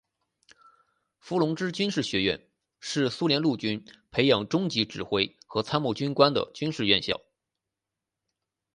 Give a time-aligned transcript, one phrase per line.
[1.19, 2.47] 伏龙芝军事学院
[2.79, 7.21] 是苏联陆军培养中级指挥和参谋军官的军事院校。